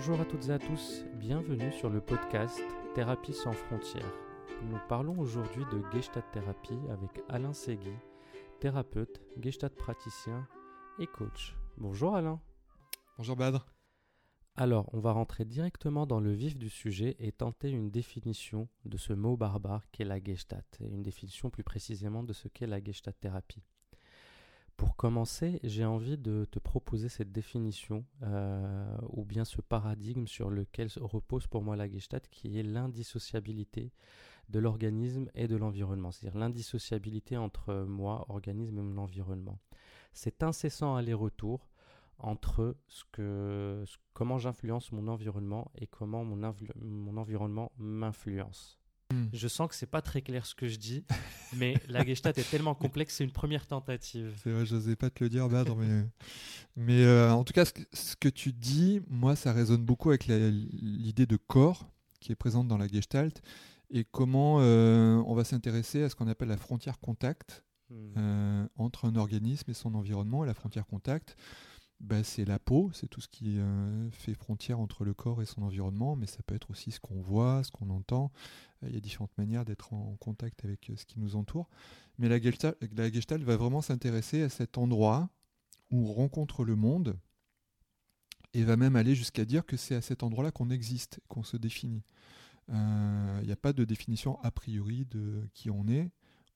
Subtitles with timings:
[0.00, 2.58] Bonjour à toutes et à tous, bienvenue sur le podcast
[2.94, 4.14] Thérapie sans frontières.
[4.62, 7.92] Nous parlons aujourd'hui de Gestalt thérapie avec Alain Segui,
[8.60, 10.48] thérapeute, Gestalt praticien
[10.98, 11.54] et coach.
[11.76, 12.40] Bonjour Alain.
[13.18, 13.66] Bonjour Badre.
[14.56, 18.96] Alors, on va rentrer directement dans le vif du sujet et tenter une définition de
[18.96, 22.82] ce mot barbare qu'est la Gestalt, et une définition plus précisément de ce qu'est la
[22.82, 23.66] Gestalt thérapie.
[24.80, 30.48] Pour commencer, j'ai envie de te proposer cette définition, euh, ou bien ce paradigme sur
[30.48, 33.92] lequel repose pour moi la Gestalt, qui est l'indissociabilité
[34.48, 39.58] de l'organisme et de l'environnement, c'est-à-dire l'indissociabilité entre moi, organisme et mon environnement.
[40.14, 41.68] Cet incessant aller-retour
[42.16, 48.79] entre ce que, comment j'influence mon environnement et comment mon environnement m'influence.
[49.10, 49.26] Hmm.
[49.32, 51.04] Je sens que c'est pas très clair ce que je dis,
[51.56, 54.32] mais la Gestalt est tellement complexe, c'est une première tentative.
[54.42, 56.04] C'est vrai, j'osais pas te le dire, Badr, mais,
[56.76, 61.26] mais euh, en tout cas, ce que, tu dis, moi, ça résonne beaucoup avec l'idée
[61.26, 61.88] de corps
[62.20, 63.42] qui est présente dans la Gestalt
[63.90, 68.12] et comment euh, on va s'intéresser à ce qu'on appelle la frontière contact hmm.
[68.16, 70.44] euh, entre un organisme et son environnement.
[70.44, 71.36] Et la frontière contact,
[72.00, 75.46] bah, c'est la peau, c'est tout ce qui euh, fait frontière entre le corps et
[75.46, 78.32] son environnement, mais ça peut être aussi ce qu'on voit, ce qu'on entend.
[78.82, 81.68] Euh, il y a différentes manières d'être en contact avec euh, ce qui nous entoure.
[82.18, 85.30] Mais la Gestalt, va vraiment s'intéresser à cet endroit
[85.90, 87.18] où on rencontre le monde
[88.52, 91.56] et va même aller jusqu'à dire que c'est à cet endroit-là qu'on existe, qu'on se
[91.56, 92.02] définit.
[92.68, 96.12] Il n'y a pas de définition a priori de qui on est.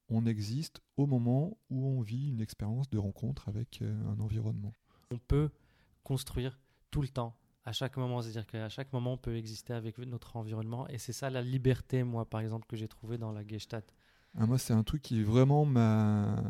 [0.08, 4.75] On existe au moment où on vit une expérience de rencontre avec un environnement
[5.14, 5.50] on peut
[6.02, 6.58] construire
[6.91, 8.23] tout le temps, à chaque moment.
[8.23, 10.87] C'est-à-dire qu'à chaque moment, on peut exister avec notre environnement.
[10.89, 13.95] Et c'est ça la liberté, moi, par exemple, que j'ai trouvé dans la Gestalt.
[14.37, 16.42] Ah, moi, c'est un truc qui vraiment m'a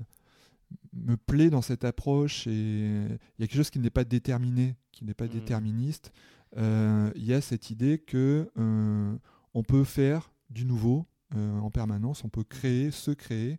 [0.92, 4.76] me plaît dans cette approche et il y a quelque chose qui n'est pas déterminé,
[4.92, 5.28] qui n'est pas mmh.
[5.28, 6.12] déterministe.
[6.56, 9.16] Euh, il y a cette idée que euh,
[9.54, 13.58] on peut faire du nouveau euh, en permanence, on peut créer, se créer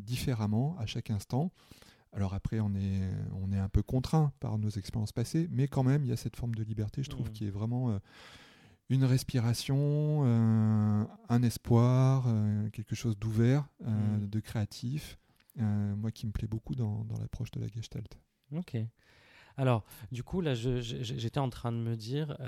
[0.00, 1.52] différemment à chaque instant.
[2.12, 3.10] Alors après, on est,
[3.42, 6.16] on est un peu contraint par nos expériences passées, mais quand même, il y a
[6.16, 7.32] cette forme de liberté, je trouve, mmh.
[7.32, 7.98] qui est vraiment euh,
[8.90, 14.26] une respiration, euh, un espoir, euh, quelque chose d'ouvert, mmh.
[14.26, 15.18] de créatif,
[15.56, 18.18] moi qui me plaît beaucoup dans, dans l'approche de la Gestalt.
[18.54, 18.76] Ok.
[19.58, 22.38] Alors, du coup, là, j'étais en train de me dire,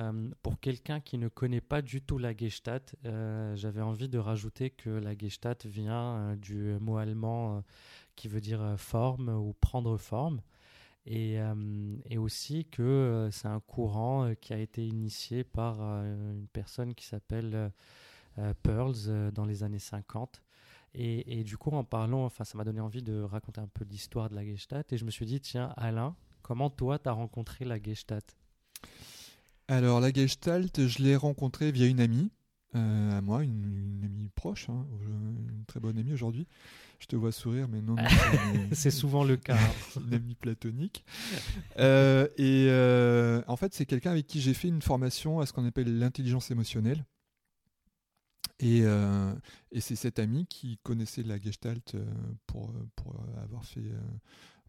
[0.43, 4.89] pour quelqu'un qui ne connaît pas du tout la Gestalt, j'avais envie de rajouter que
[4.89, 7.63] la Gestalt vient du mot allemand
[8.17, 10.41] qui veut dire euh, forme ou prendre forme.
[11.07, 16.47] Et, euh, et aussi que euh, c'est un courant qui a été initié par une
[16.53, 17.71] personne qui s'appelle
[18.63, 20.43] Pearls dans les années 50.
[20.97, 23.85] Et, et, du coup, en parlant, enfin, ça m'a donné envie de raconter un peu
[23.85, 24.93] l'histoire de la Gestalt.
[24.93, 28.37] Et je me suis dit, tiens, Alain, comment toi, tu as rencontré la Gestalt?
[29.67, 32.31] Alors, la Gestalt, je l'ai rencontrée via une amie
[32.75, 36.47] à moi, une, amie proche, hein, une très bonne amie aujourd'hui,
[37.05, 37.97] je te vois sourire, mais non.
[38.73, 39.59] c'est souvent le cas.
[40.07, 41.05] une amie platonique.
[41.79, 45.53] Euh, et euh, en fait, c'est quelqu'un avec qui j'ai fait une formation à ce
[45.53, 47.05] qu'on appelle l'intelligence émotionnelle.
[48.61, 49.34] Et, euh,
[49.73, 51.95] et c'est cette amie qui connaissait la Gestalt
[52.47, 53.83] pour, pour avoir fait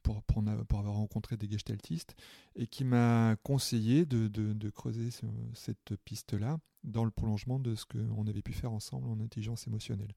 [0.05, 2.15] pour, avoir rencontré des gestaltistes
[2.55, 5.09] et qui m'a conseillé de, creuser
[5.53, 10.13] cette piste-là dans le prolongement de ce qu'on avait pu faire ensemble en intelligence émotionnelle.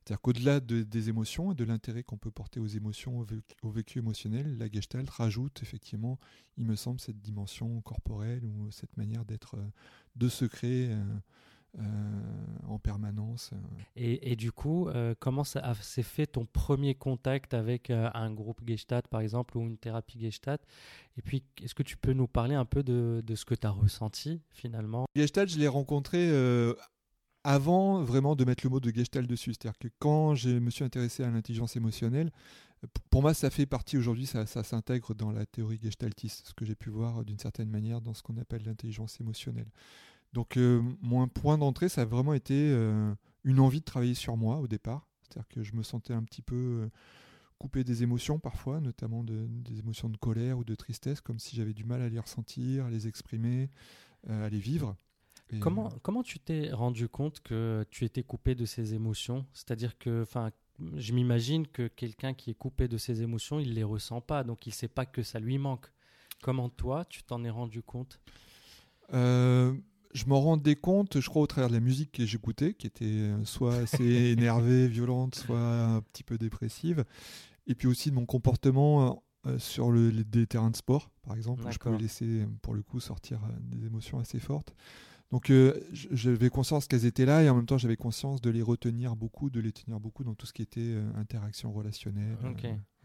[0.00, 3.26] C'est-à-dire qu'au-delà des émotions et de l'intérêt qu'on peut porter aux émotions,
[3.62, 6.18] au vécu, émotionnel, la Gestalt rajoute effectivement,
[6.56, 9.70] il me semble, cette dimension corporelle ou cette manière d'être, euh,
[10.16, 11.04] de se créer euh,
[11.78, 13.52] en permanence.
[13.96, 14.88] Et, du coup,
[15.18, 19.78] comment ça s'est fait ton premier contact avec un groupe Gestalt, par exemple, ou une
[19.78, 20.62] thérapie Gestalt?
[21.16, 23.66] Et puis, est-ce que tu peux nous parler un peu de, de ce que tu
[23.66, 25.06] as ressenti finalement?
[25.14, 26.30] Gestalt, je l'ai rencontré
[27.44, 29.52] avant vraiment de mettre le mot de Gestalt dessus.
[29.52, 32.30] C'est-à-dire que quand je me suis intéressé à l'intelligence émotionnelle,
[33.10, 36.74] pour moi, ça fait partie aujourd'hui, ça, s'intègre dans la théorie gestaltiste, ce que j'ai
[36.74, 39.68] pu voir d'une certaine manière dans ce qu'on appelle l'intelligence émotionnelle.
[40.32, 43.12] Donc, euh, mon point d'entrée, ça a vraiment été euh,
[43.44, 45.08] une envie de travailler sur moi au départ.
[45.22, 46.88] C'est-à-dire que je me sentais un petit peu euh,
[47.58, 51.74] coupé des émotions parfois, notamment des émotions de colère ou de tristesse, comme si j'avais
[51.74, 53.70] du mal à les ressentir, à les exprimer,
[54.28, 54.96] à les vivre.
[55.58, 59.44] Comment, comment tu t'es rendu compte que tu étais coupé de ces émotions?
[59.52, 60.50] C'est-à-dire que, enfin,
[60.96, 64.66] je m'imagine que quelqu'un qui est coupé de ses émotions, il les ressent pas, donc
[64.66, 65.86] il sait pas que ça lui manque.
[66.42, 68.20] Comment toi, tu t'en es rendu compte?
[69.12, 69.74] Euh,
[70.12, 73.04] Je m'en rendais compte, je crois, au travers de la musique que j'écoutais, qui était
[73.04, 77.04] euh, soit assez énervée, violente, soit un petit peu dépressive,
[77.66, 81.36] et puis aussi de mon comportement euh, sur le, les- des terrains de sport, par
[81.36, 84.74] exemple, où je pouvais laisser, euh, pour le coup, sortir euh, des émotions assez fortes.
[85.30, 88.62] Donc euh, j'avais conscience qu'elles étaient là et en même temps j'avais conscience de les
[88.62, 92.36] retenir beaucoup, de les tenir beaucoup dans tout ce qui était euh, interaction relationnelle.
[92.42, 92.48] Euh,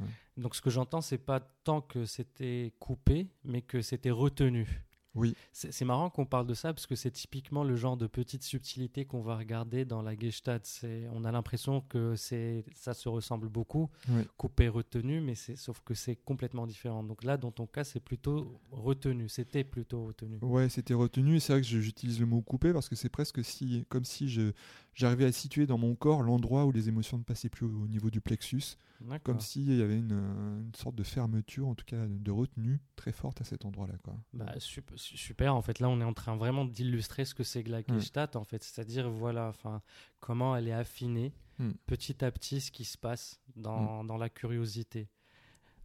[0.02, 0.07] ouais.
[0.36, 4.81] Donc ce que j'entends, c'est pas tant que c'était coupé, mais que c'était retenu.
[5.15, 5.33] Oui.
[5.53, 9.06] C'est marrant qu'on parle de ça parce que c'est typiquement le genre de petite subtilité
[9.06, 10.65] qu'on va regarder dans la Gestalt.
[10.65, 13.89] C'est- On a l'impression que c'est ça se ressemble beaucoup,
[14.38, 17.03] coupé, retenu, mais c'est sauf que c'est complètement différent.
[17.03, 19.29] Donc là, dans ton cas, c'est plutôt retenu.
[19.29, 20.38] C'était plutôt retenu.
[20.41, 21.38] Ouais, c'était retenu.
[21.38, 24.27] et C'est vrai que j'utilise le mot coupé parce que c'est presque si, comme si
[24.29, 24.51] je,
[24.95, 27.88] j'arrivais à situer dans mon corps l'endroit où les émotions ne passaient plus au, au
[27.88, 28.77] niveau du plexus.
[29.24, 33.12] Comme s'il y avait une, une sorte de fermeture, en tout cas de retenue très
[33.12, 33.95] forte à cet endroit-là.
[34.03, 34.15] Quoi.
[34.33, 37.44] Bah, sup- su- super, en fait là on est en train vraiment d'illustrer ce que
[37.44, 39.81] c'est que la Gestalt en fait, c'est-à-dire voilà, enfin
[40.19, 41.71] comment elle est affinée Hmm.
[41.88, 45.07] petit à petit ce qui se passe dans, dans la curiosité.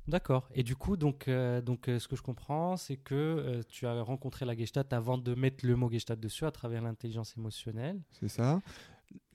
[0.09, 0.49] D'accord.
[0.55, 3.87] Et du coup donc euh, donc euh, ce que je comprends c'est que euh, tu
[3.87, 8.01] as rencontré la Gestalt avant de mettre le mot Gestalt dessus à travers l'intelligence émotionnelle.
[8.19, 8.61] C'est ça.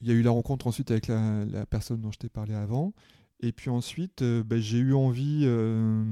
[0.01, 2.53] Il y a eu la rencontre ensuite avec la, la personne dont je t'ai parlé
[2.53, 2.93] avant.
[3.41, 6.03] Et puis ensuite, euh, bah, j'ai eu envie euh,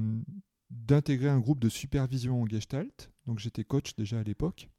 [0.71, 3.11] d'intégrer un groupe de supervision en Gestalt.
[3.27, 4.69] Donc j'étais coach déjà à l'époque.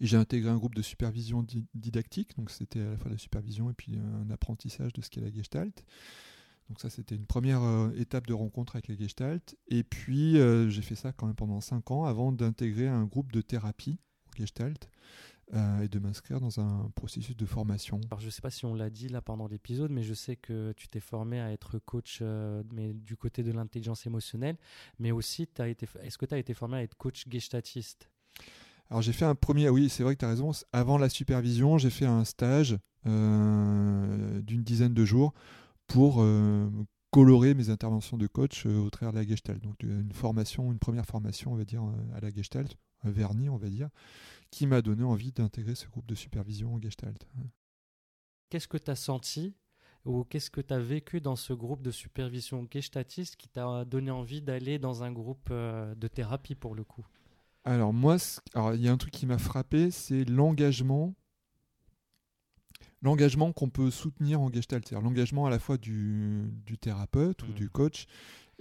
[0.00, 3.16] Et j'ai intégré un groupe de supervision di- didactique, donc c'était à la fois la
[3.16, 5.84] supervision et puis un apprentissage de ce qu'est la Gestalt.
[6.68, 9.56] Donc ça, c'était une première euh, étape de rencontre avec la Gestalt.
[9.68, 10.36] Et puis,
[10.68, 13.98] j'ai fait ça quand même pendant 5 ans avant d'intégrer un groupe de thérapie
[14.28, 14.90] en Gestalt
[15.54, 18.00] euh, et de m'inscrire dans un processus de formation.
[18.10, 20.72] Alors je sais pas si on l'a dit là pendant l'épisode, mais je sais que
[20.78, 24.56] tu t'es formé à être coach euh, mais du côté de l'intelligence émotionnelle,
[24.98, 28.08] mais aussi été est-ce que tu as été formé à être coach gestaltiste
[28.88, 31.76] Alors j'ai fait un premier, oui c'est vrai que tu as raison, avant la supervision
[31.76, 35.34] j'ai fait un stage euh, d'une dizaine de jours
[35.86, 36.24] pour
[37.10, 39.62] colorer mes interventions de coach au travers de la Gestalt.
[39.62, 41.82] Donc une formation, une première formation on va dire
[42.14, 42.74] à la Gestalt,
[43.04, 43.90] un vernis on va dire,
[44.52, 47.26] qui m'a donné envie d'intégrer ce groupe de supervision en Gestalt.
[48.50, 49.56] Qu'est-ce que tu as senti
[50.04, 54.10] ou qu'est-ce que tu as vécu dans ce groupe de supervision gestaltiste qui t'a donné
[54.10, 57.06] envie d'aller dans un groupe euh, de thérapie pour le coup?
[57.64, 58.16] Alors moi,
[58.74, 61.14] il y a un truc qui m'a frappé, c'est l'engagement
[63.00, 67.46] l'engagement qu'on peut soutenir en Gestalt, c'est-à-dire l'engagement à la fois du, du thérapeute ou
[67.46, 67.54] Mhm.
[67.54, 68.06] du coach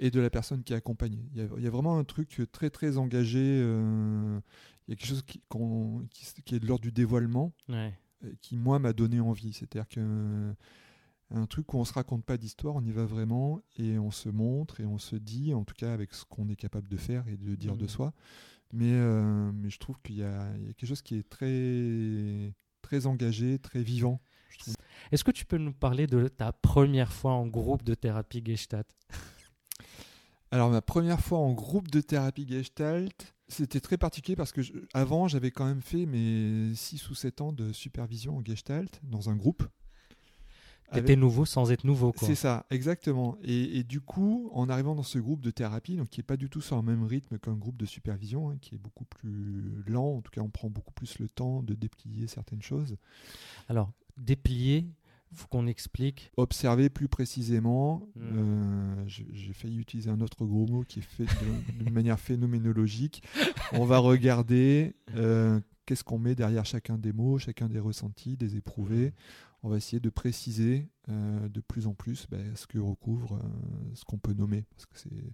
[0.01, 1.23] et de la personne qui est accompagnée.
[1.33, 4.39] Il y a, il y a vraiment un truc très très engagé, euh,
[4.87, 7.93] il y a quelque chose qui, qu'on- qui, qui est de l'ordre du dévoilement, Ouais.
[8.41, 9.53] qui moi m'a donné envie.
[9.53, 10.53] C'est-à-dire que euh,
[11.33, 14.27] un truc où on se raconte pas d'histoire, on y va vraiment et on se
[14.27, 17.25] montre et on se dit, en tout cas avec ce qu'on est capable de faire
[17.27, 17.87] et de dire de Mhm.
[17.89, 18.13] soi.
[18.73, 21.29] Mais, euh, mais je trouve qu'il y, a il y a quelque chose qui est
[21.29, 24.19] très très engagé, très vivant.
[25.11, 28.87] Est-ce que tu peux nous parler de ta première fois en groupe de thérapie gestalt
[30.51, 34.73] Alors ma première fois en groupe de thérapie Gestalt, c'était très particulier parce que je-
[34.93, 39.29] avant j'avais quand même fait mes 6 ou 7 ans de supervision en Gestalt dans
[39.29, 39.63] un groupe.
[40.89, 42.11] Avec- T'étais nouveau sans être nouveau.
[42.27, 43.37] C'est ça, exactement.
[43.43, 46.35] Et, et du coup, en arrivant dans ce groupe de thérapie, donc qui est pas
[46.35, 49.83] du tout sur le même rythme qu'un groupe de supervision, hein, qui est beaucoup plus
[49.87, 52.97] lent, en tout cas on prend beaucoup plus le temps de déplier certaines choses,
[53.69, 54.85] Alors, déplier,
[55.33, 56.31] faut qu'on explique.
[56.37, 58.21] observer plus précisément, Mm.
[58.21, 63.23] euh, j'ai failli utiliser un autre gros mot qui est fait de- d'une manière phénoménologique,
[63.73, 68.55] on va regarder euh, qu'est-ce qu'on met derrière chacun des mots, chacun des ressentis, des
[68.57, 69.13] éprouvés.
[69.63, 73.39] On va essayer de préciser euh, de plus en plus ben, ce que recouvre
[73.93, 75.33] ce qu'on peut nommer, parce que c'est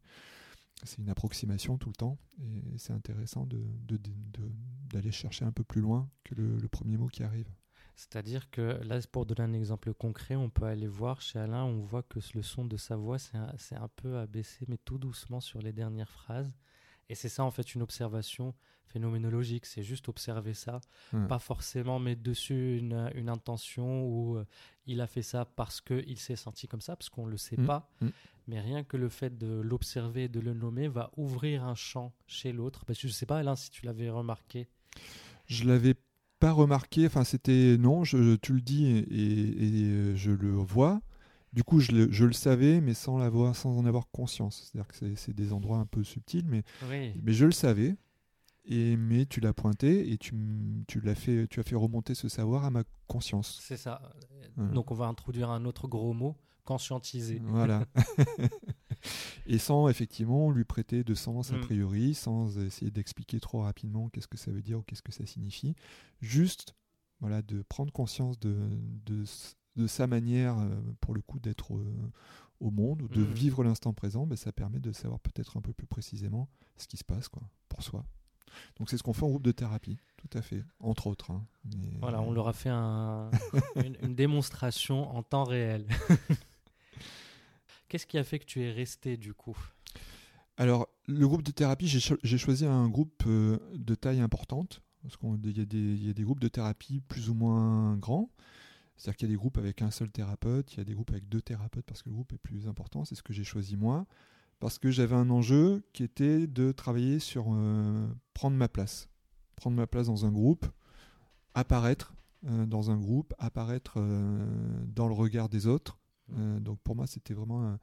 [0.83, 3.57] c'est une approximation tout le temps, et c'est intéressant de-
[3.87, 4.51] de- de- de-
[4.91, 7.47] d'aller chercher un peu plus loin que le, le premier mot qui arrive.
[7.97, 11.79] C'est-à-dire que là, pour donner un exemple concret, on peut aller voir chez Alain, on
[11.81, 13.51] voit que le son de sa voix, c'est un,
[13.81, 16.55] un peu abaissé, mais tout doucement sur les dernières phrases.
[17.09, 18.53] Et c'est ça, en fait, une observation
[18.85, 19.65] phénoménologique.
[19.65, 20.79] C'est juste observer ça,
[21.11, 21.27] Ouais.
[21.27, 24.45] pas forcément mettre dessus une, une intention ou euh,
[24.85, 27.57] il a fait ça parce qu'il s'est senti comme ça, parce qu'on ne le sait
[27.57, 27.89] Mm, pas.
[28.01, 28.07] mm.
[28.47, 32.13] Mais rien que le fait de l'observer et de le nommer va ouvrir un champ
[32.27, 32.85] chez l'autre.
[32.85, 34.67] Parce que je ne sais pas, Alain, si tu l'avais remarqué.
[35.47, 35.95] Je l'avais
[36.39, 41.01] pas remarqué, enfin c'était non, je, tu le dis et, et, je le vois.
[41.53, 44.69] Du coup, je le, je le savais, mais sans l'avoir, sans en avoir conscience.
[44.71, 47.13] C'est-à-dire que c'est- c'est des endroits un peu subtils, mais, Oui.
[47.23, 47.95] mais je le savais.
[48.69, 50.35] Et mais tu l'as pointé et tu,
[50.89, 53.59] tu l'as fait, tu as fait remonter ce savoir à ma conscience.
[53.63, 54.01] C'est ça.
[54.57, 54.73] Voilà.
[54.73, 57.41] Donc on va introduire un autre gros mot, conscientiser.
[57.45, 57.85] Voilà.
[59.45, 61.61] et sans effectivement lui prêter de sens a Mm.
[61.61, 65.25] priori, sans essayer d'expliquer trop rapidement qu'est-ce que ça veut dire ou qu'est-ce que ça
[65.25, 65.75] signifie.
[66.21, 66.75] Juste
[67.19, 68.55] voilà, de prendre conscience de,
[69.05, 70.69] de, sa manière, euh,
[71.01, 72.11] pour le coup, d'être euh,
[72.59, 73.31] au monde ou de Mhm.
[73.33, 76.97] vivre l'instant présent, ben, ça permet de savoir peut-être un peu plus précisément ce qui
[76.97, 78.05] se passe quoi, pour soi.
[78.77, 81.31] Donc c'est ce qu'on fait en groupe de thérapie, tout à fait, entre autres.
[81.31, 81.45] hein.
[81.65, 83.29] Mais, Voilà, on euh, leur a fait un-
[83.75, 85.85] une, une démonstration en temps réel.
[87.87, 89.57] Qu'est-ce qui a fait que tu es resté du coup?
[90.57, 94.81] Alors, le groupe de thérapie, j'ai cho- j'ai choisi un groupe euh, de taille importante,
[95.03, 97.95] parce qu'il y, a des- il y a des groupes de thérapie plus ou moins
[97.97, 98.29] grands.
[98.97, 101.11] C'est-à-dire qu'il y a des groupes avec un seul thérapeute, il y a des groupes
[101.11, 103.05] avec deux thérapeutes parce que le groupe est plus important.
[103.05, 104.07] C'est ce que j'ai choisi moi,
[104.59, 109.07] parce que j'avais un enjeu qui était de travailler sur euh, prendre ma place.
[109.55, 110.65] Prendre ma place dans un groupe,
[111.53, 112.15] apparaître
[112.47, 113.99] euh, dans un groupe, apparaître
[114.95, 115.99] dans le regard des autres.
[116.33, 117.79] Euh, donc pour moi, c'était vraiment un,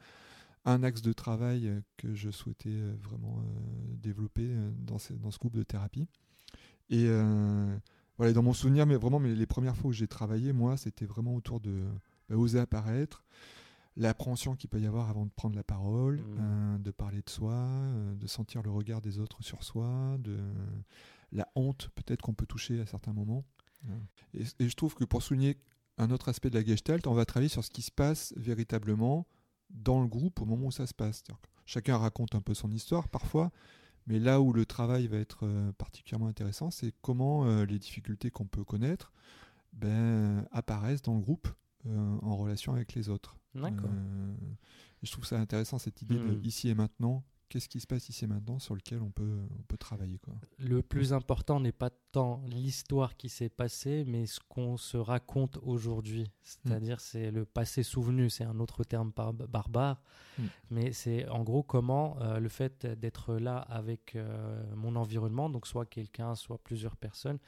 [0.65, 3.43] un axe de travail euh, que je souhaitais euh, vraiment
[3.89, 4.49] développer
[4.79, 6.07] dans, ce, dans ce groupe de thérapie.
[6.91, 7.09] Et
[8.17, 11.07] voilà, dans mon souvenir, mais vraiment, mais les premières fois où j'ai travaillé, moi, c'était
[11.07, 11.85] vraiment autour de
[12.29, 13.25] bah, oser apparaître,
[13.97, 17.55] l'appréhension qu'il peut y avoir avant de prendre la parole, euh, de parler de soi,
[17.55, 20.39] euh, de sentir le regard des autres sur soi, de
[21.33, 23.45] la honte peut-être qu'on peut toucher à certains moments.
[24.33, 25.59] Et, et je trouve que pour souligner
[25.99, 29.27] un autre aspect de la Gestalt, on va travailler sur ce qui se passe véritablement
[29.71, 31.23] dans le groupe au moment où ça se passe.
[31.67, 33.51] Chacun raconte un peu son histoire parfois,
[34.07, 38.31] mais là où le travail va être euh, particulièrement intéressant, c'est comment euh, les difficultés
[38.31, 39.13] qu'on peut connaître
[39.73, 41.49] ben, apparaissent dans le groupe
[41.87, 43.37] euh, en relation avec les autres.
[43.55, 43.91] D'accord.
[43.91, 44.35] Euh,
[45.03, 46.45] je trouve ça intéressant cette idée de Mhm.
[46.45, 47.25] ici et maintenant.
[47.49, 50.35] Qu'est-ce qui se passe ici et maintenant sur lequel on peut, on peut travailler quoi.
[50.59, 55.59] Le plus important n'est pas tant l'histoire qui s'est passée, mais ce qu'on se raconte
[55.63, 56.31] aujourd'hui.
[56.43, 59.13] C'est-à-dire, c'est le passé souvenu, c'est un autre terme
[59.49, 60.01] barbare,
[60.39, 60.43] Mm.
[60.71, 65.67] mais c'est en gros comment euh, le fait d'être là avec euh, mon environnement, donc
[65.67, 67.39] soit quelqu'un, soit plusieurs personnes,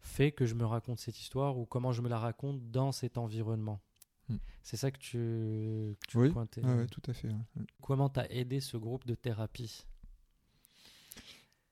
[0.00, 3.18] fait que je me raconte cette histoire ou comment je me la raconte dans cet
[3.18, 3.80] environnement.
[4.28, 4.36] Mm.
[4.62, 6.62] C'est ça que tu, que tu Oui, pointais.
[6.64, 7.28] Ouais, tout à fait.
[7.28, 7.64] Ouais.
[7.80, 9.84] Comment t'as aidé ce groupe de thérapie?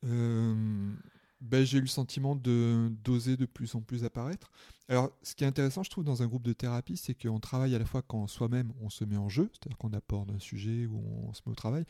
[0.04, 0.92] Euh,
[1.40, 4.50] ben, j'ai eu le sentiment de d'oser de plus en plus apparaître.
[4.88, 7.74] Alors, ce qui est intéressant, je trouve, dans un groupe de thérapie, c'est qu'on travaille
[7.74, 10.86] à la fois quand soi-même on se met en jeu, c'est-à-dire qu'on aborde un sujet
[10.86, 11.84] où on se met au travail,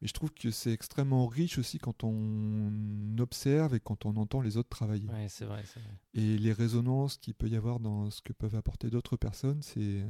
[0.00, 2.72] mais je trouve que c'est extrêmement riche aussi quand on
[3.18, 5.08] observe et quand on entend les autres travailler.
[5.10, 5.90] Ouais, c'est vrai, c'est vrai.
[6.14, 10.04] Et les résonances qu'il peut y avoir dans ce que peuvent apporter d'autres personnes, c'est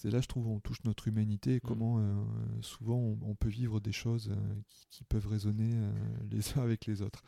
[0.00, 2.14] c'est là, je trouve, on touche notre humanité et comment euh,
[2.60, 4.36] souvent on, on peut vivre des choses euh,
[4.68, 5.92] qui, qui peuvent résonner euh,
[6.30, 7.22] les uns avec les autres.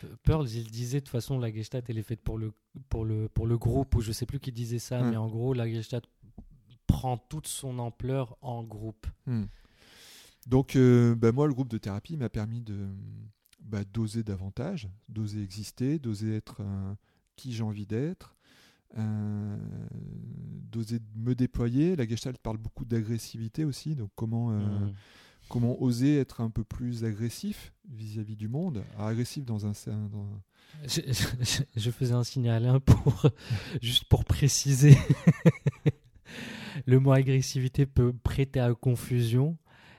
[0.00, 2.52] P- Pearl, il disait de toute façon la Gestalt elle est faite pour le
[2.88, 5.10] pour le pour le groupe ou je sais plus qui disait ça Ouais.
[5.10, 6.06] mais en gros la Gestalt
[6.86, 9.06] prend toute son ampleur en groupe.
[9.26, 9.44] Hmm.
[10.46, 12.88] Donc, bah, moi, le groupe de thérapie m'a permis de
[13.60, 16.60] bah, d'oser davantage, d'oser exister, d'oser être
[17.36, 18.36] qui j'ai envie d'être,
[18.98, 19.56] euh,
[20.70, 21.96] d'oser me déployer.
[21.96, 24.92] La Gestalt parle beaucoup d'agressivité aussi, donc comment, euh, Mm.
[25.48, 28.82] comment oser être un peu plus agressif vis-à-vis du monde.
[28.96, 29.72] Alors, agressif dans un...
[30.10, 30.28] Dans...
[30.86, 33.26] Je, je- je faisais un signe à Alain pour
[33.82, 34.96] juste pour préciser.
[36.86, 39.58] le mot agressivité peut prêter à confusion.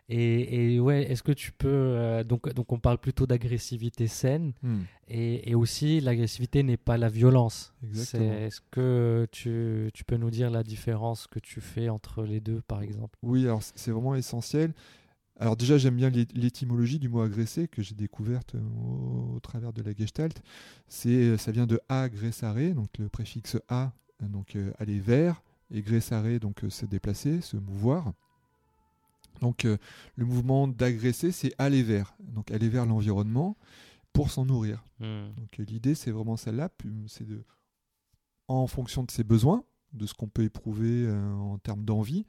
[0.10, 4.51] Et, et ouais, est-ce que tu peux euh, donc donc on parle plutôt d'agressivité saine
[4.62, 4.81] Hmm.
[5.07, 7.74] et, et aussi l'agressivité n'est pas la violence.
[7.93, 12.62] Est-ce que tu, tu peux nous dire la différence que tu fais entre les deux
[12.67, 13.17] par exemple?
[13.24, 14.74] Oui, alors c'est vraiment essentiel.
[15.39, 19.39] Alors déjà, j'aime bien l'é- l'étymologie du mot agresser que j'ai découverte euh, au, au
[19.39, 20.41] travers de la Gestalt.
[21.05, 25.41] Euh, ça vient de agressare, donc le préfixe a, donc euh, aller vers,
[25.72, 28.13] et gressare, donc euh, se déplacer, se mouvoir.
[29.42, 29.78] Donc euh,
[30.16, 33.58] le mouvement d'agresser, c'est aller vers, donc aller vers l'environnement
[34.13, 34.84] pour s'en nourrir.
[35.00, 37.44] Donc euh, l'idée, c'est vraiment celle-là, puis, c'est de,
[38.48, 39.63] en fonction de ses besoins,
[39.94, 42.25] de ce qu'on peut éprouver euh, en termes d'envie,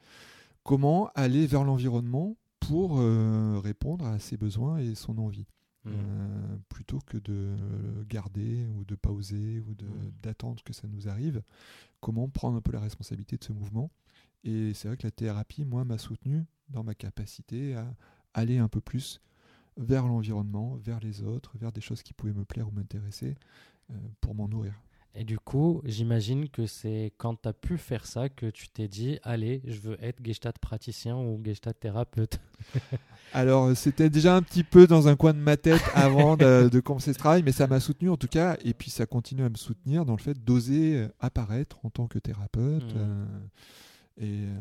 [0.62, 5.46] comment aller vers l'environnement pour euh, répondre à ses besoins et son envie,
[5.86, 5.90] Mm.
[5.92, 7.54] Euh, plutôt que de
[8.08, 10.12] garder ou de pas oser ou de- Mm.
[10.22, 11.42] d'attendre que ça nous arrive.
[12.00, 13.90] Comment prendre un peu la responsabilité de ce mouvement
[14.44, 17.86] Et c'est vrai que la thérapie, moi, m'a soutenu dans ma capacité à
[18.34, 19.20] aller un peu plus
[19.76, 23.36] vers l'environnement, vers les autres, vers des choses qui pouvaient me plaire ou m'intéresser
[23.90, 24.74] euh, pour m'en nourrir.
[25.16, 28.88] Et du coup, j'imagine que c'est quand tu as pu faire ça que tu t'es
[28.88, 32.40] dit allez, je veux être Gestalt praticien ou Gestalt thérapeute.
[33.32, 36.80] Alors, c'était déjà un petit peu dans un coin de ma tête avant de, de
[36.80, 39.48] commencer ce travail, mais ça m'a soutenu en tout cas, et puis ça continue à
[39.48, 42.94] me soutenir dans le fait d'oser apparaître en tant que thérapeute.
[42.94, 42.96] Mhm.
[42.96, 43.24] euh,
[44.16, 44.58] et euh,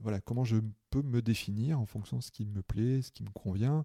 [0.00, 0.56] voilà, comment je
[0.90, 3.84] peux me définir en fonction de ce qui me plaît, ce qui me convient,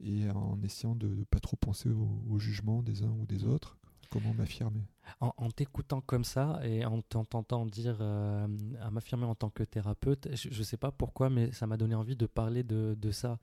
[0.00, 3.44] et en essayant de ne pas trop penser au, au jugement des uns ou des
[3.44, 3.78] autres.
[4.10, 4.84] comment m'affirmer.
[5.20, 8.46] En, t'écoutant comme ça et en t'entendant dire euh,
[8.80, 11.94] à m'affirmer en tant que thérapeute, je ne sais pas pourquoi, mais ça m'a donné
[11.94, 13.38] envie de parler de, ça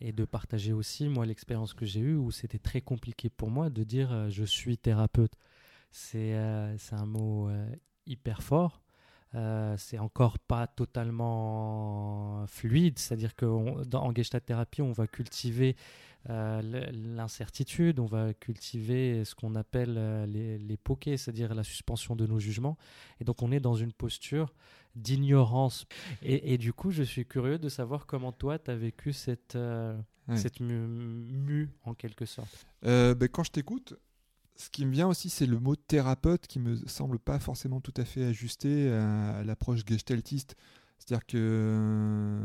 [0.00, 3.70] et de partager aussi, moi, l'expérience que j'ai eue où c'était très compliqué pour moi
[3.70, 5.32] de dire euh, je suis thérapeute.
[5.90, 7.48] C'est euh, un mot
[8.06, 8.82] hyper fort.
[9.76, 15.76] C'est encore pas totalement fluide, c'est-à-dire qu'en gestalt thérapie, on va cultiver
[16.28, 22.16] euh, l'incertitude, on va cultiver ce qu'on appelle euh, les, les pokés, c'est-à-dire la suspension
[22.16, 22.76] de nos jugements.
[23.20, 24.52] Et donc on est dans une posture
[24.96, 25.86] d'ignorance.
[26.22, 29.94] Et, du coup, je suis curieux de savoir comment toi, tu as vécu cette, euh,
[30.34, 32.66] cette mue, en quelque sorte.
[32.82, 33.92] Ben, quand je t'écoute,
[34.56, 37.94] ce qui me vient aussi, c'est le mot thérapeute qui me semble pas forcément tout
[37.96, 40.56] à fait ajusté à, l'approche gestaltiste.
[40.98, 42.40] C'est-à-dire que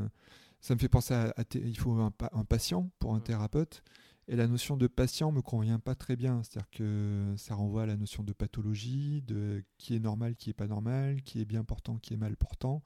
[0.59, 2.11] ça me fait penser à, il faut un,
[2.43, 3.83] patient pour un thérapeute.
[4.27, 6.41] Et la notion de patient me convient pas très bien.
[6.43, 10.53] C'est-à-dire que ça renvoie à la notion de pathologie, de qui est normal, qui est
[10.53, 12.83] pas normal, qui est bien portant, qui est mal portant.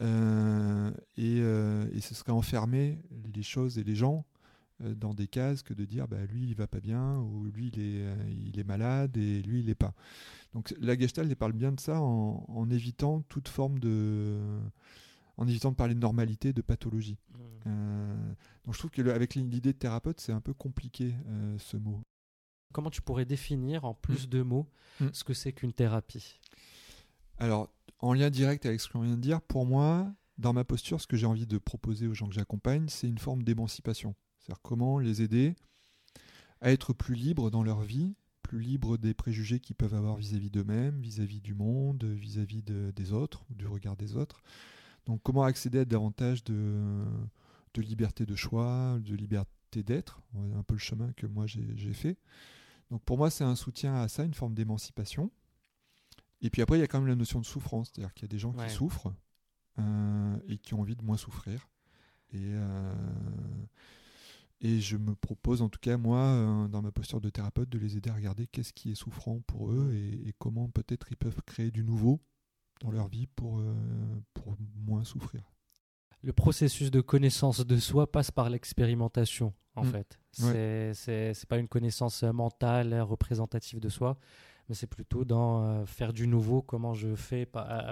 [0.00, 2.98] Euh, euh, et, ce serait enfermer
[3.34, 4.35] les choses et les gens euh,
[4.80, 7.80] dans des cases que de dire bah, lui il va pas bien ou lui il
[7.80, 8.04] est,
[8.46, 9.94] il est malade et lui il est pas.
[10.52, 14.38] Donc la Gestalt elle parle bien de ça en, en évitant toute forme de
[15.38, 17.18] en évitant de parler de normalité, de pathologie.
[17.30, 17.38] Mmh.
[17.66, 18.32] Euh,
[18.64, 22.02] donc je trouve qu'avec l'idée de thérapeute, c'est un peu compliqué euh, ce mot.
[22.72, 24.30] Comment tu pourrais définir en plus mmh.
[24.30, 24.68] de mots
[25.00, 25.06] mmh.
[25.12, 26.40] ce que c'est qu'une thérapie?
[27.38, 31.00] Alors, en lien direct avec ce qu'on vient de dire, pour moi, dans ma posture,
[31.00, 34.14] ce que j'ai envie de proposer aux gens que j'accompagne, c'est une forme d'émancipation.
[34.46, 35.56] C'est-à-dire comment les aider
[36.60, 40.50] à être plus libres dans leur vie, plus libres des préjugés qu'ils peuvent avoir vis-à-vis
[40.50, 44.40] d'eux-mêmes, vis-à-vis du monde, vis-à-vis des autres, ou du regard des autres,
[45.04, 47.04] donc comment accéder à davantage de,
[47.74, 50.22] de liberté de choix, de liberté d'être,
[50.56, 52.16] un peu le chemin que moi j'ai fait.
[52.92, 55.32] Donc pour moi c'est un soutien à ça, une forme d'émancipation.
[56.40, 58.30] Et puis après il y a quand même la notion de souffrance, c'est-à-dire qu'il y
[58.30, 59.12] a des gens qui souffrent
[59.80, 61.68] euh, et qui ont envie de moins souffrir.
[62.32, 62.94] Et, euh,
[64.60, 67.78] et je me propose en tout cas moi euh, dans ma posture de thérapeute de
[67.78, 71.42] les aider à regarder qu'est-ce qui est souffrant pour eux et comment peut-être ils peuvent
[71.44, 72.20] créer du nouveau
[72.80, 73.74] dans leur vie pour, euh,
[74.34, 75.42] pour moins souffrir.
[76.22, 79.90] Le processus de connaissance de soi passe par l'expérimentation, en mm.
[79.90, 80.18] fait.
[80.32, 84.18] C'est n'est pas une connaissance mentale représentative de soi,
[84.68, 87.48] mais c'est plutôt dans euh, faire du nouveau, comment je fais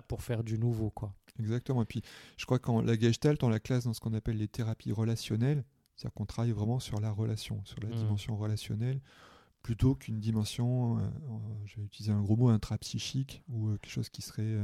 [0.08, 0.90] pour faire du nouveau.
[0.90, 1.14] quoi.
[1.38, 1.82] Exactement.
[1.82, 2.02] Et puis,
[2.36, 5.64] je crois qu'en la Gestalt, on la classe dans ce qu'on appelle les thérapies relationnelles.
[5.96, 7.94] C'est-à-dire qu'on travaille vraiment sur la relation, sur la mm.
[7.94, 9.00] dimension relationnelle,
[9.64, 11.00] plutôt qu'une dimension, euh,
[11.64, 14.62] je vais utiliser un gros mot, intrapsychique, ou euh, quelque chose qui serait, euh,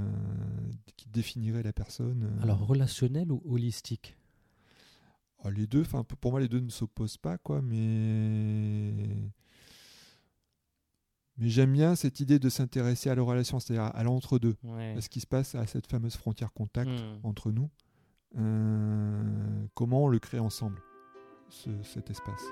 [0.96, 2.30] qui définirait la personne.
[2.42, 4.16] Alors relationnel ou holistique?
[5.42, 8.92] Oh, Les deux, enfin pour moi les deux ne s'opposent pas, quoi, mais
[11.38, 15.08] mais j'aime bien cette idée de s'intéresser à la relation, c'est-à-dire à, l'entre-deux, à ce
[15.08, 17.20] qui se passe à cette fameuse frontière contact hmm.
[17.22, 17.70] entre nous.
[19.72, 20.82] comment on le crée ensemble,
[21.50, 22.44] cet espace.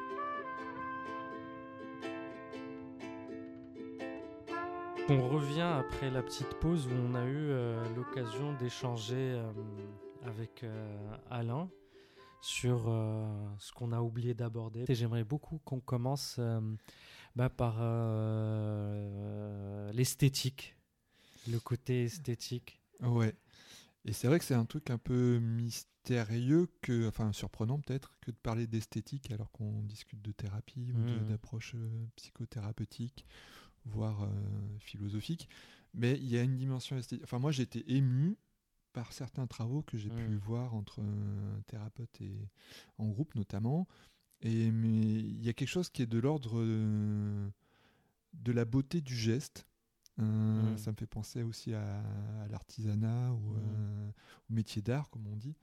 [5.10, 9.50] On revient après la petite pause où on a eu euh, l'occasion d'échanger euh,
[10.22, 11.70] avec euh, Alain
[12.42, 12.84] sur
[13.58, 14.84] ce qu'on a oublié d'aborder.
[14.86, 16.38] Et j'aimerais beaucoup qu'on commence
[17.34, 17.80] bah, par
[19.92, 20.76] l'esthétique,
[21.50, 22.80] le côté esthétique.
[23.00, 23.34] Ouais.
[24.04, 28.30] Et c'est vrai que c'est un truc un peu mystérieux, que, enfin surprenant peut-être, que
[28.30, 31.28] de parler d'esthétique alors qu'on discute de thérapie ou mmh.
[31.28, 31.74] d'approche
[32.16, 33.26] psychothérapeutique
[33.88, 34.28] voire euh,
[34.78, 35.48] philosophique.
[35.94, 37.24] Mais il y a une dimension esthétique.
[37.24, 38.36] Enfin, moi, j'ai été ému
[38.92, 40.38] par certains travaux que j'ai pu mm.
[40.38, 42.48] voir entre un thérapeute et
[42.98, 43.86] en groupe notamment.
[44.40, 49.14] Et mais il y a quelque chose qui est de l'ordre de, la beauté du
[49.14, 49.66] geste.
[50.18, 50.78] Euh, mm.
[50.78, 52.02] Ça me fait penser aussi à,
[52.50, 53.56] l'artisanat ou mm.
[53.56, 54.10] euh,
[54.50, 55.56] au métier d'art, comme on dit.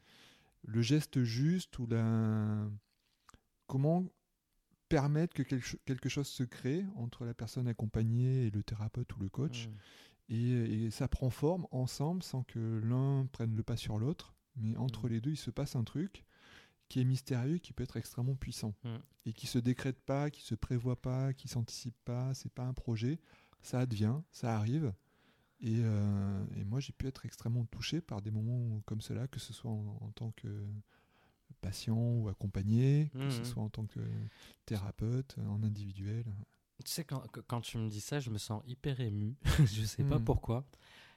[0.64, 2.68] Le geste juste ou la
[3.68, 4.06] comment
[4.90, 9.30] permettre que quelque chose se crée entre la personne accompagnée et le thérapeute ou le
[9.30, 9.68] coach.
[9.68, 10.34] Mmh.
[10.34, 14.36] Et, ça prend forme ensemble sans que l'un prenne le pas sur l'autre.
[14.56, 16.24] Mais entre les deux, il se passe un truc
[16.88, 18.74] qui est mystérieux, qui peut être extrêmement puissant.
[19.26, 22.34] Et qui se décrète pas, qui se prévoit pas, qui s'anticipe pas.
[22.34, 23.20] C'est pas un projet.
[23.62, 24.94] Ça advient, ça arrive.
[25.62, 29.54] Et, euh, moi, j'ai pu être extrêmement touché par des moments comme cela, que ce
[29.54, 30.48] soit en tant que
[31.62, 33.46] patient ou accompagné, que ce mmh.
[33.46, 34.00] soit en tant que
[34.66, 36.26] thérapeute, en individuel.
[36.84, 39.36] Tu sais, quand, quand tu me dis ça, je me sens hyper ému.
[39.66, 40.26] je ne sais pas mmh.
[40.26, 40.66] pourquoi.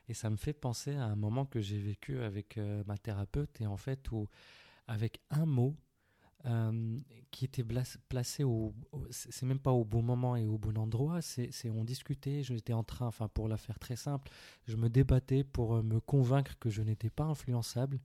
[0.09, 3.61] Et ça me fait penser à un moment que j'ai vécu avec euh, ma thérapeute
[3.61, 4.27] et en fait où,
[4.87, 5.77] avec un mot,
[6.47, 6.99] euh,
[7.33, 7.65] qui était
[8.09, 8.73] placé au,
[9.11, 12.85] c'est même pas au bon moment et au bon endroit, c'est on discutait, j'étais en
[12.85, 14.31] train, enfin pour la faire très simple,
[14.67, 18.01] je me débattais pour euh, me convaincre que je n'étais pas influençable.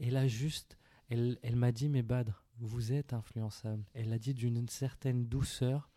[0.00, 0.76] Et là juste,
[1.08, 3.84] elle, elle m'a dit, mais Badr, vous êtes influençable.
[3.94, 5.88] Elle l'a dit d'une certaine douceur.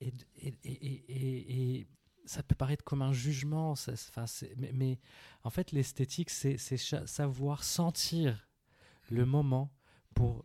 [0.00, 1.86] Et, et, et, et,
[2.26, 3.74] ça peut paraître comme un jugement,
[4.56, 4.98] mais, mais,
[5.44, 8.48] en fait l'esthétique, c'est savoir sentir
[9.10, 9.72] le moment
[10.14, 10.44] pour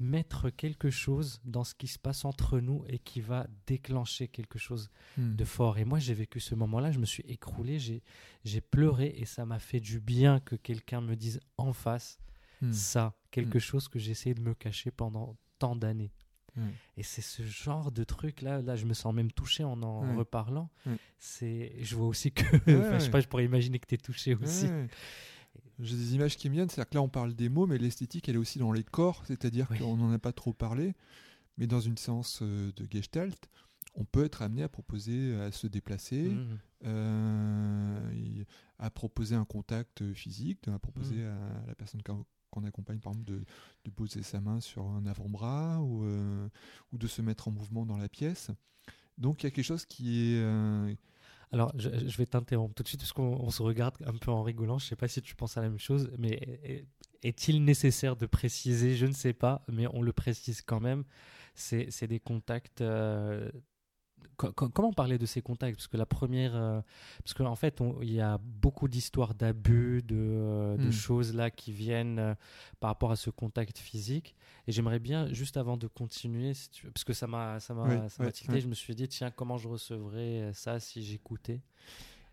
[0.00, 4.58] mettre quelque chose dans ce qui se passe entre nous et qui va déclencher quelque
[4.58, 5.34] chose hmm.
[5.34, 5.78] de fort.
[5.78, 9.58] Et moi, j'ai vécu ce moment-là, je me suis écroulé, j'ai pleuré et ça m'a
[9.58, 12.18] fait du bien que quelqu'un me dise en face
[12.62, 12.72] hmm.
[12.72, 13.62] ça, quelque hmm.
[13.62, 16.12] chose que j'ai essayé de me cacher pendant tant d'années.
[16.96, 20.16] Et c'est ce genre de truc là, là je me sens même touché en en
[20.16, 20.70] reparlant.
[21.20, 24.34] C'est, je vois aussi que, je sais pas, je pourrais imaginer que tu es touché
[24.34, 24.66] aussi.
[25.80, 28.28] J'ai des images qui me viennent, c'est-à-dire que là on parle des mots, mais l'esthétique
[28.28, 30.94] elle est aussi dans les corps, c'est-à-dire qu'on n'en a pas trop parlé,
[31.56, 33.48] mais dans une séance euh, de Gestalt,
[33.94, 36.58] on peut être amené à proposer à se déplacer, mmh.
[36.86, 38.44] euh,
[38.78, 41.28] à proposer un contact physique, à proposer mmh.
[41.28, 43.44] à la personne qu'on accompagne par exemple de,
[43.84, 46.48] de, poser sa main sur un avant-bras ou, euh,
[46.92, 48.50] ou de se mettre en mouvement dans la pièce.
[49.16, 50.96] Donc il y a quelque chose qui est
[51.52, 54.78] alors, je, vais t'interrompre tout de suite parce qu'on se regarde un peu en rigolant.
[54.78, 56.84] Je ne sais pas si tu penses à la même chose, mais
[57.22, 58.94] est-il nécessaire de préciser?
[58.94, 61.04] Je ne sais pas, mais on le précise quand même.
[61.54, 63.50] C'est des contacts euh,
[64.38, 65.76] comment parler de ces contacts?
[65.76, 66.80] Parce que la première, euh,
[67.18, 70.92] parce qu'en fait, il y a beaucoup d'histoires d'abus, de, euh, hmm.
[70.92, 72.34] choses là qui viennent euh,
[72.80, 74.36] par rapport à ce contact physique.
[74.66, 76.52] Et j'aimerais bien, juste avant de continuer,
[76.94, 79.68] parce que ça m'a, ça m'a, ça tilté, je me suis dit, tiens, comment je
[79.68, 81.60] recevrais ça si j'écoutais?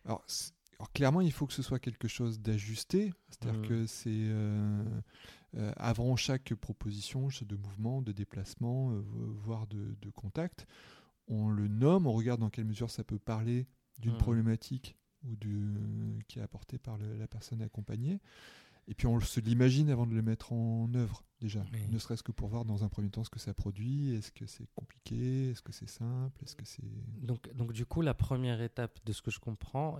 [0.06, 0.24] Alors,
[0.94, 3.68] clairement, il faut que ce soit quelque chose d'ajusté, c'est-à-dire hmm.
[3.68, 4.30] que c'est
[5.78, 8.92] avant chaque proposition de mouvement, de déplacement,
[9.46, 10.68] voire de, de contact
[11.28, 13.68] on le nomme, on regarde dans quelle mesure ça peut parler
[14.00, 14.20] d'une hmm.
[14.20, 18.20] problématique ou du, qui est apportée par la personne accompagnée.
[18.88, 22.32] Et puis on se l'imagine avant de le mettre en œuvre déjà, ne serait-ce que
[22.32, 25.62] pour voir dans un premier temps ce que ça produit, est-ce que c'est compliqué, est-ce
[25.62, 26.84] que c'est simple, est-ce que c'est...
[27.22, 29.98] Donc, donc du coup la première étape de ce que je comprends,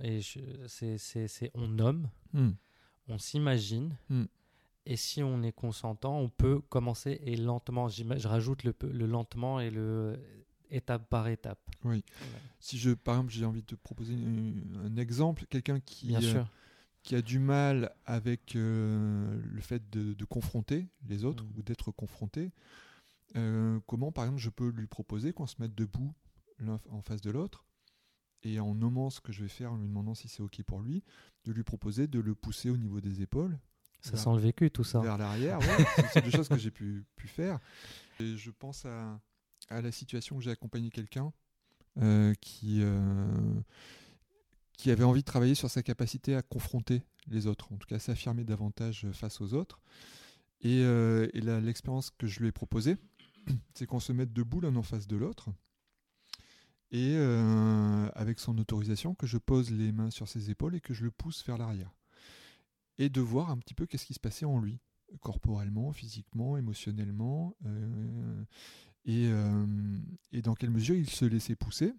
[0.68, 2.50] c'est on nomme, hmm.
[3.08, 4.24] on s'imagine, hmm.
[4.86, 9.58] et si on est consentant, on peut commencer et lentement, je rajoute le, le lentement
[9.58, 10.16] et le
[10.70, 11.60] étape par étape.
[11.84, 12.04] Oui.
[12.60, 16.44] Si je, par exemple, j'ai envie de te proposer un exemple, quelqu'un qui, euh,
[17.02, 21.52] qui a du mal avec euh, le fait de, confronter les autres mm.
[21.56, 22.52] ou d'être confronté,
[23.36, 26.12] euh, comment, par exemple, je peux lui proposer qu'on se mette debout
[26.58, 27.64] l'un en face de l'autre
[28.42, 30.80] et en nommant ce que je vais faire, en lui demandant si c'est OK pour
[30.80, 31.02] lui,
[31.44, 33.58] de lui proposer de le pousser au niveau des épaules.
[34.00, 35.00] Ça sent le vécu, tout ça.
[35.00, 35.58] Vers l'arrière,
[36.12, 37.58] c'est des choses que j'ai pu, pu faire.
[38.20, 39.20] Et je pense à
[39.68, 41.32] à la situation où j'ai accompagné quelqu'un
[42.02, 43.60] euh, qui, euh,
[44.74, 47.98] qui avait envie de travailler sur sa capacité à confronter les autres, en tout cas
[47.98, 49.80] s'affirmer davantage face aux autres.
[50.60, 52.96] Et, euh, l'expérience que je lui ai proposée,
[53.74, 55.48] c'est qu'on se mette debout l'un en face de l'autre,
[56.92, 57.16] et
[58.14, 61.10] avec son autorisation, que je pose les mains sur ses épaules et que je le
[61.10, 61.92] pousse vers l'arrière.
[62.98, 64.78] Et de voir un petit peu qu'est-ce qui se passait en lui,
[65.20, 67.56] corporellement, physiquement, émotionnellement.
[69.06, 71.94] Et, dans quelle mesure il se laissait pousser,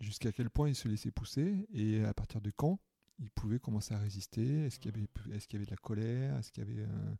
[0.00, 2.78] jusqu'à quel point il se laissait pousser, et à partir de quand
[3.18, 4.66] il pouvait commencer à résister?
[4.66, 6.36] Est-ce qu'il y avait, est-ce y avait de la colère?
[6.36, 7.14] Est-ce qu'il y avait euh,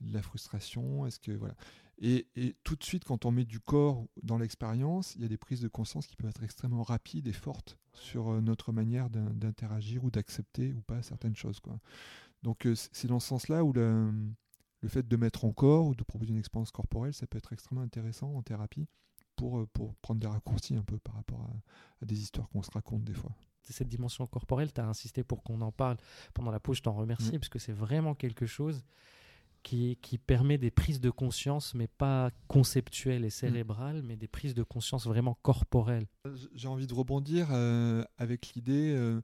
[0.00, 1.06] de la frustration?
[1.06, 1.54] Est-ce que voilà.
[2.02, 2.26] Et,
[2.64, 5.60] tout de suite, quand on met du corps dans l'expérience, il y a des prises
[5.60, 10.10] de conscience qui peuvent être extrêmement rapides et fortes sur euh, notre manière d'interagir ou
[10.10, 11.60] d'accepter ou pas certaines choses.
[11.60, 11.78] Quoi.
[12.42, 14.10] Donc c'est dans ce sens-là où le,
[14.80, 17.52] le fait de mettre en corps ou de proposer une expérience corporelle, ça peut être
[17.52, 18.86] extrêmement intéressant en thérapie
[19.36, 21.48] pour, euh, pour prendre des raccourcis un peu par rapport
[22.02, 23.32] à, des histoires qu'on se raconte des fois.
[23.62, 25.96] Cette dimension corporelle, tu as insisté pour qu'on en parle
[26.34, 28.82] pendant la pause, je t'en remercie, parce que c'est vraiment quelque chose
[29.62, 34.54] qui, qui, permet des prises de conscience, mais pas conceptuelles et cérébrales, mais des prises
[34.54, 36.06] de conscience vraiment corporelles.
[36.54, 38.94] J'ai envie de rebondir euh, avec l'idée...
[38.96, 39.20] Euh,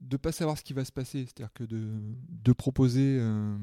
[0.00, 3.56] de pas savoir ce qui va se passer, c'est-à-dire que de, de proposer, euh,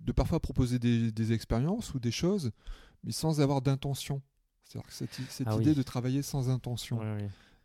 [0.00, 2.52] de parfois proposer des, expériences ou des choses,
[3.04, 4.22] mais sans avoir d'intention.
[4.64, 7.00] C'est-à-dire cette, cette ah idée de travailler sans intention.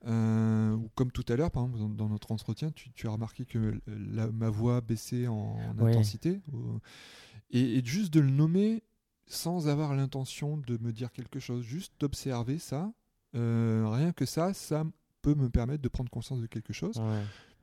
[0.07, 3.79] Euh, ou comme tout à l'heure, par exemple, dans, notre entretien, tu, as remarqué que
[3.87, 6.41] ma voix baissait en, intensité.
[7.51, 8.83] et, juste de le nommer
[9.27, 12.91] sans avoir l'intention de me dire quelque chose, juste d'observer ça.
[13.33, 14.83] Euh, rien que ça, ça
[15.21, 17.01] peut me permettre de prendre conscience de quelque chose.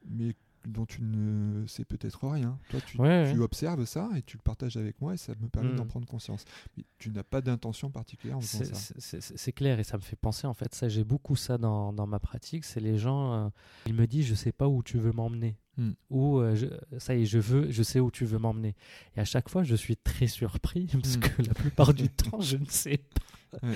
[0.09, 0.35] Mais
[0.66, 2.59] dont tu ne sais peut-être rien.
[2.68, 3.44] Toi, tu, Ouais, tu ouais.
[3.44, 6.44] observes ça et tu le partages avec moi et ça me permet d'en prendre conscience.
[6.77, 8.94] Mais tu n'as pas d'intention particulière en faisant ça.
[9.21, 12.07] C'est clair et ça me fait penser en fait, ça j'ai beaucoup ça dans, dans
[12.09, 13.49] ma pratique, c'est les gens, euh,
[13.87, 15.92] ils me disent je sais pas où tu veux m'emmener Hmm.
[16.11, 18.75] ou euh, je- ça y est je veux, je sais où tu veux m'emmener
[19.16, 21.21] et à chaque fois je suis très surpris parce Hmm.
[21.21, 23.21] que la plupart du temps je ne sais pas,
[23.62, 23.74] Ouais.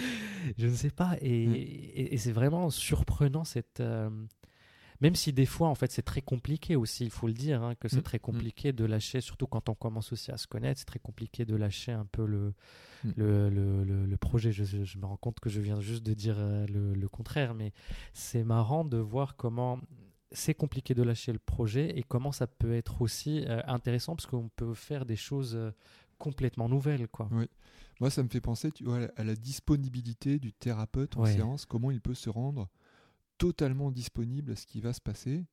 [0.58, 4.10] je ne sais pas et, et- et c'est vraiment surprenant cette euh,
[5.00, 7.74] même si des fois en fait c'est très compliqué aussi, il faut le dire hein,
[7.74, 10.78] que c'est Mm, très compliqué de lâcher, surtout quand on commence aussi à se connaître,
[10.78, 12.54] c'est très compliqué de lâcher un peu le
[13.04, 13.10] Mm.
[13.16, 14.52] le, le, le- le projet.
[14.52, 14.62] Je,
[14.98, 17.72] me rends compte que je viens juste de dire euh, le, le contraire, mais
[18.12, 19.80] c'est marrant de voir comment
[20.30, 24.26] c'est compliqué de lâcher le projet et comment ça peut être aussi euh, intéressant parce
[24.26, 25.72] qu'on peut faire des choses euh,
[26.18, 27.28] complètement nouvelles, quoi.
[28.00, 31.32] Moi, ça me fait penser tu vois, à la disponibilité du thérapeute en Ouais.
[31.34, 32.68] séance, comment il peut se rendre
[33.38, 35.44] totalement disponible à ce qui va se passer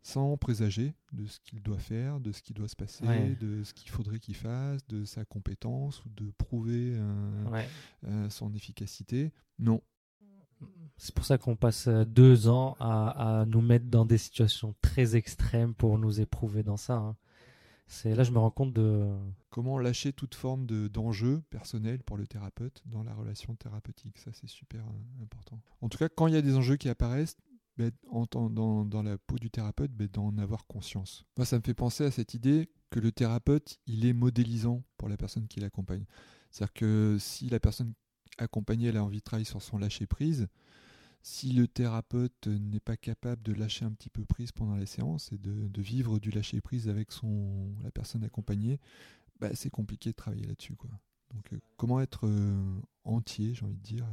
[0.00, 3.36] sans présager de ce qu'il doit faire, de ce qui doit se passer, Ouais.
[3.40, 7.68] de ce qu'il faudrait qu'il fasse, de sa compétence ou de prouver euh, Ouais.
[8.06, 9.32] euh, son efficacité.
[9.58, 9.82] Non.
[10.96, 14.74] C'est pour ça qu'on passe euh, deux ans à, à nous mettre dans des situations
[14.80, 16.94] très extrêmes pour nous éprouver dans ça.
[16.96, 17.16] hein.
[17.88, 19.08] C'est là je me rends compte de
[19.50, 24.18] Comment lâcher toute forme de- d'enjeu personnel pour le thérapeute dans la relation thérapeutique?
[24.18, 25.58] Ça, c'est super euh, important.
[25.80, 27.36] En tout cas, quand il y a des enjeux qui apparaissent,
[27.78, 31.24] ben, dans la peau du thérapeute, ben, d'en avoir conscience.
[31.36, 35.08] Moi, ça me fait penser à cette idée que le thérapeute, il est modélisant pour
[35.08, 36.04] la personne qui l'accompagne.
[36.50, 37.94] C'est-à-dire que si la personne
[38.36, 40.48] accompagnée elle a envie de travailler sur son lâcher-prise,
[41.22, 45.32] si le thérapeute n'est pas capable de lâcher un petit peu prise pendant la séance
[45.32, 48.80] et de, vivre du lâcher-prise avec son, la personne accompagnée,
[49.40, 50.76] bah, c'est compliqué de travailler là-dessus.
[50.76, 50.90] Quoi.
[51.34, 54.06] Donc, euh, comment être euh, entier, j'ai envie de dire,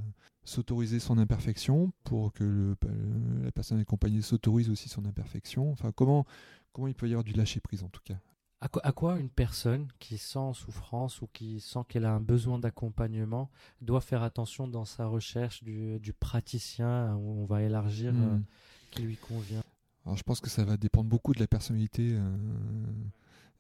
[0.44, 5.72] s'autoriser son imperfection pour que euh, la personne accompagnée s'autorise aussi son imperfection?
[5.72, 6.26] Enfin, comment,
[6.74, 8.20] comment il peut y avoir du lâcher-prise en tout cas
[8.66, 12.20] À quoi, à quoi une personne qui sent souffrance ou qui sent qu'elle a un
[12.20, 13.52] besoin d'accompagnement
[13.82, 18.44] doit faire attention dans sa recherche du, du praticien où on va élargir euh, Hmm.
[18.90, 19.62] qui lui convient?
[20.04, 22.36] Alors, je pense que ça va dépendre beaucoup de la personnalité euh,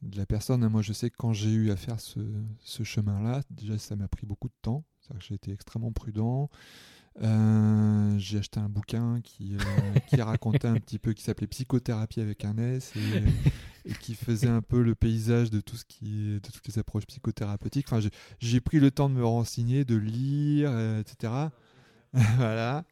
[0.02, 0.68] de la personne.
[0.68, 2.20] Moi, je sais que quand j'ai eu à faire ce,
[2.62, 4.84] ce chemin-là, déjà, ça m'a pris beaucoup de temps.
[5.20, 6.50] J'ai été extrêmement prudent.
[7.22, 12.22] Euh, j'ai acheté un bouquin qui, euh, qui racontait un petit peu, qui s'appelait Psychothérapie
[12.22, 13.24] avec un S et,
[13.86, 17.06] et qui faisait un peu le paysage de tout ce qui, de toutes les approches
[17.06, 17.88] psychothérapeutiques.
[17.88, 18.00] Enfin,
[18.39, 21.34] j'ai- pris le temps de me renseigner, de lire, euh, etc.
[22.38, 22.84] voilà.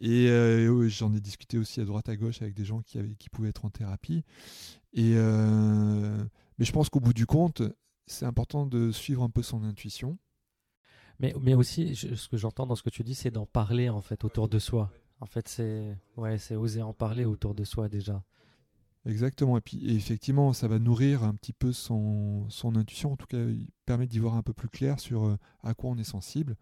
[0.00, 2.98] Et euh, ouais, j'en ai discuté aussi à droite à gauche avec des gens qui,
[3.30, 4.24] pouvaient être en thérapie.
[4.92, 6.22] Et euh,
[6.58, 7.62] mais je pense qu'au bout du compte,
[8.06, 10.18] c'est important de suivre un peu son intuition.
[11.18, 14.02] mais, mais aussi ce que j'entends dans ce que tu dis c'est d'en parler en
[14.02, 17.88] fait autour de soi en fait c'est ouais c'est oser en parler autour de soi
[17.88, 18.24] déjà
[19.04, 19.56] Exactement.
[19.56, 23.12] Et puis et effectivement, ça va nourrir un petit peu son, son intuition.
[23.12, 25.90] En tout cas, il permet d'y voir un peu plus clair sur euh, à quoi
[25.90, 26.56] on est sensible.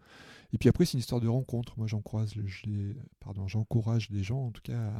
[0.53, 1.73] Et puis après, c'est une histoire de rencontre.
[1.77, 2.39] Moi, j'encourage
[3.19, 4.91] pardon, j'encourage les gens, en tout cas,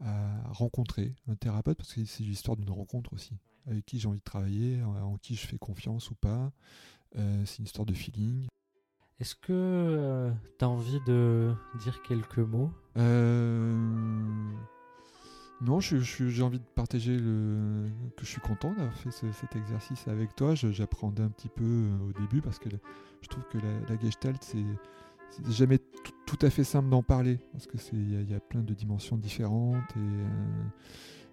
[0.00, 3.36] à, à rencontrer un thérapeute parce que c'est l'histoire d'une rencontre aussi.
[3.66, 6.52] Avec qui j'ai envie de travailler, en, en qui je fais confiance ou pas.
[7.16, 8.46] Euh, c'est une histoire de feeling.
[9.18, 11.52] est-ce que tu as envie de
[11.82, 12.70] dire quelques mots?
[12.96, 14.52] Euh,
[15.60, 17.86] Non, je- je- j'ai envie de partager le...
[18.16, 20.54] que je suis content d'avoir fait ce- cet exercice avec toi.
[20.54, 22.70] J'appréhendais un petit peu euh, au début parce que
[23.20, 24.64] je trouve que la, la Gestalt, c'est
[25.50, 25.78] jamais
[26.26, 29.90] tout, à fait simple d'en parler parce que il y a plein de dimensions différentes.
[29.96, 30.64] Et, euh,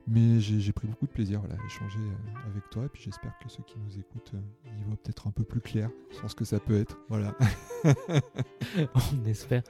[0.07, 2.85] mais j'ai pris beaucoup de plaisir voilà, à échanger euh, avec toi.
[2.85, 5.61] Et puis j'espère que ceux qui nous écoutent euh, y voient peut-être un peu plus
[5.61, 6.97] clair sur ce que ça peut être.
[7.09, 7.35] Voilà.
[8.95, 9.63] On espère.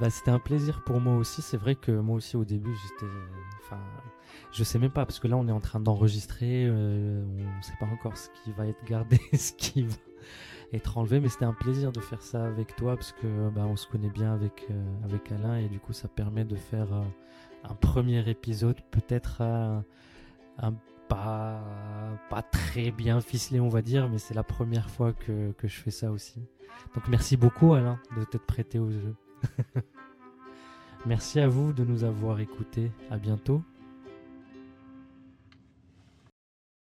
[0.00, 1.42] Bah, c'était un plaisir pour moi aussi.
[1.42, 3.12] C'est vrai que moi aussi au début, j'étais.
[3.62, 3.80] Enfin,
[4.52, 6.66] je sais même pas parce que là, on est en train d'enregistrer.
[6.66, 9.94] euh, on ne sait pas encore ce qui va être gardé, ce qui va
[10.72, 11.20] être enlevé.
[11.20, 14.10] Mais c'était un plaisir de faire ça avec toi parce que bah, on se connaît
[14.10, 17.02] bien avec euh, avec Alain et du coup, ça permet de faire euh,
[17.64, 19.80] un premier épisode, peut-être euh,
[20.58, 20.74] un
[21.08, 21.60] pas
[22.30, 25.78] pas très bien ficelé, on va dire, mais c'est la première fois que que je
[25.78, 26.40] fais ça aussi.
[26.94, 29.14] Donc merci beaucoup Alain de t'être prêté au jeu.
[31.06, 32.90] merci à vous de nous avoir écoutés.
[33.10, 33.62] À bientôt.